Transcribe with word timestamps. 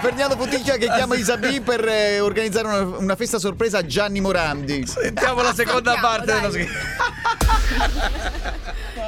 Ferdinando 0.00 0.36
Puticchia 0.36 0.76
che 0.76 0.86
chiama 0.86 1.16
Isabì 1.16 1.60
per 1.60 1.84
eh, 1.84 2.20
organizzare 2.20 2.68
una, 2.68 2.98
una 2.98 3.16
festa 3.16 3.40
sorpresa 3.40 3.78
a 3.78 3.84
Gianni 3.84 4.20
Morandi. 4.20 4.86
Sentiamo 4.86 5.42
la 5.42 5.52
seconda 5.52 5.94
Sentiamo, 5.94 6.16
parte 6.16 6.50
dai. 6.50 6.68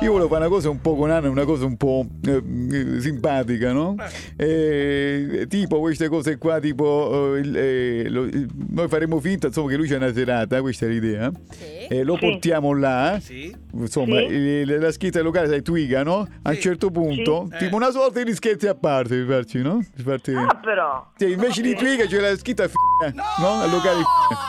Io 0.00 0.10
volevo 0.10 0.28
fare 0.28 0.44
una 0.44 0.54
cosa 0.54 0.68
un 0.68 0.80
po' 0.80 0.96
con 0.96 1.10
Anna, 1.10 1.30
una 1.30 1.44
cosa 1.44 1.64
un 1.64 1.76
po' 1.76 2.04
eh, 2.26 2.42
eh, 2.72 3.00
simpatica, 3.00 3.72
no? 3.72 3.94
Eh, 4.36 5.46
tipo 5.48 5.78
queste 5.80 6.08
cose 6.08 6.36
qua, 6.36 6.58
tipo 6.58 7.34
eh, 7.36 8.02
eh, 8.02 8.08
lo- 8.10 8.28
noi 8.70 8.88
faremo 8.88 9.18
finta 9.20 9.46
insomma 9.46 9.70
che 9.70 9.76
lui 9.76 9.86
c'è 9.88 9.96
una 9.96 10.12
serata, 10.12 10.60
questa 10.60 10.84
è 10.86 10.88
l'idea. 10.90 11.30
Sì. 11.50 11.86
E 11.88 12.02
lo 12.02 12.14
Sì. 12.16 12.20
portiamo 12.20 12.74
là. 12.74 13.18
Sì. 13.22 13.54
Insomma, 13.72 14.20
la 14.20 14.92
scritta 14.92 15.22
locale 15.22 15.48
sai 15.48 15.62
Twiga, 15.62 16.02
no? 16.02 16.26
A 16.42 16.50
un 16.50 16.56
certo 16.60 16.90
punto, 16.90 17.48
Sì. 17.52 17.58
tipo 17.64 17.76
una 17.76 17.90
sorta 17.90 18.22
di 18.22 18.34
scherzi 18.34 18.66
a 18.66 18.74
parte, 18.74 19.16
per 19.16 19.26
farci, 19.36 19.62
no? 19.62 19.82
Per 19.94 20.04
farci- 20.04 20.34
Ah, 20.34 20.58
però. 20.62 21.10
Sì, 21.16 21.30
invece 21.32 21.62
di 21.62 21.74
Twiga 21.74 22.04
c'è 22.04 22.20
la 22.20 22.36
scritta 22.36 22.66
f***, 22.68 22.72
no? 23.38 23.60
Al 23.60 23.70
locale. 23.70 24.02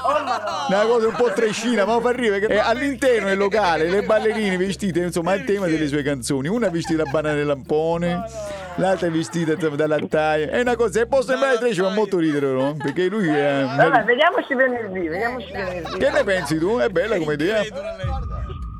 Oh, 0.04 0.23
ma 0.23 0.66
Una 0.70 0.86
cosa 0.86 1.08
un 1.08 1.16
po' 1.16 1.31
trescina, 1.34 1.86
ma 1.86 1.99
fa 1.99 2.12
ridere. 2.12 2.48
Che 2.48 2.59
all'interno 2.59 3.27
del 3.27 3.38
locale 3.38 3.90
le 3.90 4.03
ballerine 4.03 4.58
vestite 4.58 4.99
insomma 4.99 5.31
al 5.31 5.44
tema 5.44 5.66
delle 5.67 5.88
sue 5.88 6.03
canzoni. 6.03 6.48
Una 6.48 6.70
vestita 6.70 7.03
da 7.03 7.09
banana 7.09 7.39
e 7.39 7.44
lampone, 7.44 8.23
l'altra 8.76 9.08
è 9.08 9.12
vestita 9.12 9.55
da 9.55 9.88
lattaia. 9.88 10.50
È 10.50 10.59
una 10.62 10.76
cosa, 10.76 11.02
e 11.02 11.08
può 11.08 11.22
sembrare 11.22 11.58
tre, 11.58 11.73
ci 11.73 11.81
fa 11.81 11.89
molto 11.89 12.17
ridere, 12.17 12.48
no? 12.48 12.76
Perché 12.77 13.08
lui 13.08 13.27
è. 13.27 13.66
Vabbè, 13.66 14.03
vediamoci 14.03 14.53
venerdì, 14.53 15.08
vediamoci 15.08 15.52
venerdì. 15.52 15.98
Che 15.98 16.09
ne 16.12 16.23
pensi 16.23 16.58
tu? 16.58 16.77
È 16.77 16.89
bella 16.89 17.17
come 17.17 17.34
idea? 17.34 17.64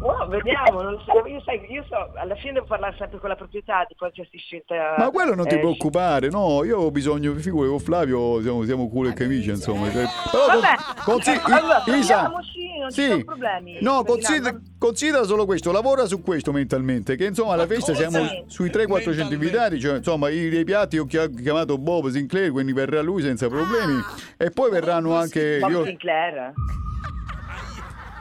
Oh, 0.08 0.28
vediamo, 0.28 0.84
non 0.84 1.02
so, 1.04 1.26
io, 1.26 1.42
sai, 1.42 1.66
io 1.68 1.84
so, 1.90 1.96
alla 2.16 2.36
fine 2.36 2.54
devo 2.54 2.66
parlare 2.68 2.96
sempre 2.96 3.18
con 3.18 3.28
la 3.28 3.36
proprietà 3.36 3.86
di 3.88 3.96
qualsiasi 3.96 4.38
scelta. 4.38 4.94
Ma 5.00 5.10
quello 5.10 5.34
non 5.34 5.48
ti 5.48 5.56
eh, 5.56 5.60
preoccupare, 5.60 6.30
no, 6.30 6.64
io 6.64 6.78
ho 6.78 6.92
bisogno, 6.92 7.34
figure 7.34 7.68
con 7.70 7.80
Flavio 7.80 8.40
siamo, 8.42 8.64
siamo 8.66 8.88
culo 8.88 9.10
e 9.10 9.14
camicia, 9.14 9.52
insomma. 9.52 9.90
cioè, 9.90 10.06
Però 10.30 10.46
Vabbè, 10.46 10.76
consi- 11.04 11.42
allora, 11.46 11.84
Isa, 11.88 12.28
non 12.28 12.44
ci 12.92 13.08
sono 13.08 13.24
problemi. 13.24 13.78
No, 13.82 14.04
considera, 14.04 14.56
considera 14.78 15.24
solo 15.24 15.46
questo, 15.46 15.72
lavora 15.72 16.06
su 16.06 16.22
questo 16.22 16.52
mentalmente, 16.52 17.16
che 17.16 17.26
insomma 17.26 17.54
alla 17.54 17.66
festa 17.66 17.94
cosa? 17.94 18.08
siamo 18.10 18.44
sui 18.46 18.70
300-400 18.70 18.88
Mentalmente. 18.88 19.34
invitati, 19.34 19.80
cioè 19.80 19.98
insomma 19.98 20.30
i, 20.30 20.50
dei 20.50 20.64
piatti 20.66 21.00
ho 21.00 21.06
chia- 21.06 21.28
chiamato 21.30 21.80
Bob 21.80 22.10
Sinclair, 22.10 22.52
quindi 22.52 22.74
verrà 22.74 23.02
lui 23.02 23.24
senza 23.24 23.48
problemi 23.48 24.00
e 24.38 24.52
poi 24.52 24.70
verranno 24.70 25.16
anche... 25.16 25.58
Bob 25.60 25.72
Io, 25.72 25.84
Sinclair. 25.86 26.54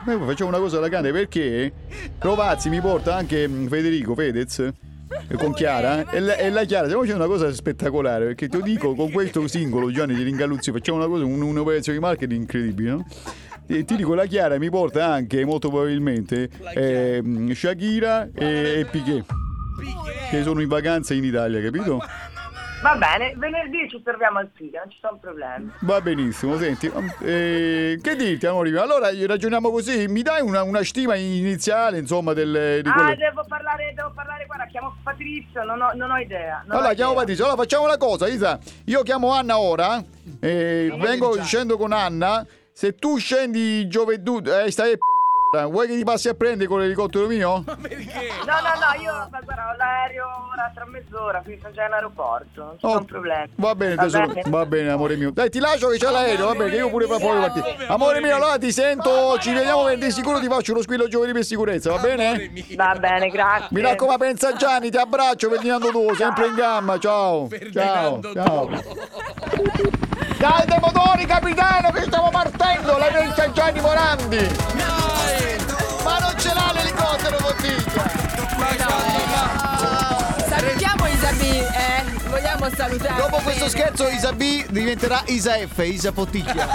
Beh, 0.05 0.17
facciamo 0.25 0.49
una 0.49 0.59
cosa 0.59 0.77
alla 0.77 0.87
grande 0.87 1.11
perché 1.11 1.71
Rovazzi 2.19 2.69
mi 2.69 2.79
porta 2.79 3.15
anche 3.15 3.47
mm, 3.47 3.67
Federico 3.67 4.13
Fedez 4.13 4.59
eh, 4.59 5.35
con 5.35 5.51
Chiara 5.53 6.09
e 6.11 6.19
la, 6.19 6.35
e 6.37 6.49
la 6.51 6.63
Chiara 6.63 6.85
stiamo 6.85 7.03
facendo 7.03 7.23
una 7.23 7.33
cosa 7.33 7.51
spettacolare 7.51 8.25
perché 8.25 8.47
ti 8.47 8.61
dico 8.61 8.93
con 8.93 9.09
questo 9.11 9.47
singolo 9.47 9.89
Gianni 9.91 10.13
di 10.13 10.21
Ringalluzzi 10.23 10.71
facciamo 10.71 10.97
una 10.99 11.07
cosa 11.07 11.25
un- 11.25 11.41
un'operazione 11.41 11.97
di 11.97 12.03
marketing 12.03 12.41
incredibile 12.41 12.89
no? 12.91 13.07
E 13.67 13.83
ti 13.83 13.95
dico 13.95 14.13
la 14.13 14.25
Chiara 14.27 14.59
mi 14.59 14.69
porta 14.69 15.11
anche 15.11 15.43
molto 15.43 15.69
probabilmente 15.69 16.49
ehm, 16.75 17.51
Shakira 17.53 18.29
e, 18.33 18.79
e 18.81 18.85
Piquet 18.85 19.25
che 20.29 20.43
sono 20.43 20.61
in 20.61 20.67
vacanza 20.67 21.13
in 21.15 21.23
Italia 21.23 21.61
capito? 21.61 21.99
Va 22.85 22.97
bene, 22.97 23.33
venerdì 23.35 23.89
ci 23.89 23.99
troviamo 24.03 24.37
al 24.37 24.47
Figa, 24.53 24.81
non 24.81 24.91
ci 24.91 24.97
sono 25.01 25.17
problemi. 25.19 25.71
Va 25.79 26.01
benissimo, 26.01 26.55
senti, 26.55 26.85
eh, 27.23 27.97
che 27.99 28.15
dirti 28.15 28.45
amore? 28.45 28.79
Allora 28.79 29.09
ragioniamo 29.25 29.71
così, 29.71 30.05
mi 30.07 30.21
dai 30.21 30.41
una, 30.41 30.61
una 30.61 30.83
stima 30.83 31.15
iniziale 31.15 31.97
insomma 31.97 32.33
del, 32.33 32.81
di 32.83 32.91
quello... 32.91 33.09
Ah, 33.09 33.15
devo 33.15 33.43
parlare, 33.47 33.91
devo 33.95 34.11
parlare, 34.13 34.45
guarda, 34.45 34.67
chiamo 34.67 34.95
Patrizio, 35.01 35.63
non 35.63 35.81
ho, 35.81 35.93
non 35.95 36.11
ho 36.11 36.17
idea. 36.19 36.63
non 36.67 36.77
Allora 36.77 36.91
ho 36.91 36.93
chiamo 36.93 37.11
idea. 37.13 37.21
Patrizio, 37.21 37.45
allora 37.45 37.61
facciamo 37.63 37.85
una 37.85 37.97
cosa 37.97 38.27
Isa, 38.27 38.59
io 38.85 39.01
chiamo 39.01 39.31
Anna 39.31 39.57
ora, 39.57 40.03
eh, 40.39 40.95
vengo, 40.99 41.33
già. 41.37 41.41
scendo 41.41 41.77
con 41.77 41.91
Anna, 41.91 42.45
se 42.71 42.93
tu 42.93 43.17
scendi 43.17 43.87
giovedì, 43.87 44.41
eh, 44.63 44.69
stai 44.69 44.95
vuoi 45.69 45.87
che 45.87 45.95
ti 45.95 46.03
passi 46.03 46.27
a 46.27 46.33
prendere 46.33 46.67
con 46.67 46.79
l'elicottero 46.79 47.27
mio? 47.27 47.63
Perché? 47.63 48.29
No, 48.45 48.53
no, 48.59 48.73
no, 48.75 49.01
io 49.01 49.27
ma 49.31 49.39
guarda, 49.41 49.69
ho 49.71 49.75
l'aereo 49.77 50.25
ora 50.51 50.71
tra 50.73 50.85
mezz'ora, 50.85 51.41
quindi 51.41 51.61
sono 51.61 51.73
già 51.73 51.85
in 51.85 51.93
aeroporto, 51.93 52.63
non 52.63 52.75
ci 52.77 52.85
Oh, 52.85 52.91
sono 52.91 53.05
problemi. 53.05 53.49
Va 53.55 53.75
bene, 53.75 53.95
tesoro, 53.95 54.33
va 54.45 54.65
bene 54.65 54.89
amore 54.89 55.15
mio. 55.15 55.31
Dai, 55.31 55.49
ti 55.49 55.59
lascio 55.59 55.87
che 55.87 55.97
c'è 55.97 56.11
l'aereo, 56.11 56.47
va 56.47 56.55
bene, 56.55 56.69
che 56.71 56.75
io 56.75 56.89
pure 56.89 57.05
fra 57.05 57.17
poco 57.17 57.39
partire. 57.39 57.69
Amore 57.87 57.87
Amore 57.87 58.21
mio, 58.21 58.35
allora 58.35 58.57
ti 58.57 58.71
sento, 58.71 59.37
ci 59.39 59.53
vediamo 59.53 59.83
venerdì 59.83 60.11
sicuro, 60.11 60.39
ti 60.39 60.47
faccio 60.47 60.73
uno 60.73 60.81
squillo 60.81 61.07
giovedì 61.07 61.31
per 61.31 61.43
sicurezza, 61.43 61.91
va 61.91 61.99
bene? 61.99 62.51
Va 62.75 62.95
bene, 62.99 63.29
grazie. 63.29 63.67
Mi 63.71 63.81
raccomando, 63.81 64.25
pensa 64.25 64.53
Gianni, 64.55 64.89
ti 64.91 64.97
abbraccio, 64.97 65.49
Ferdinando 65.49 65.89
tuo, 65.89 66.13
sempre 66.15 66.47
in 66.47 66.55
gamba, 66.55 66.97
ciao. 66.99 67.47
Ciao, 67.47 67.47
Ferdinando 67.47 68.33
ciao. 68.33 68.69
Dai 70.37 70.65
dei 70.65 70.79
motori, 70.81 71.25
capitano, 71.25 71.91
che 71.91 72.01
stiamo 72.01 72.29
partendo, 72.29 72.97
la 72.97 73.05
pensa 73.05 73.51
Gianni 73.51 73.79
Morandi. 73.79 74.64
Salutare. 82.85 83.15
Dopo 83.19 83.37
questo 83.37 83.67
scherzo 83.67 84.07
Isabì 84.09 84.63
diventerà 84.69 85.23
Isa 85.25 85.53
F, 85.53 85.79
Isa 85.79 86.11
Potticchia. 86.11 86.67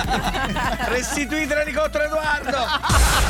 Restituite 0.90 1.54
l'elicottero 1.54 2.02
Edoardo! 2.02 3.28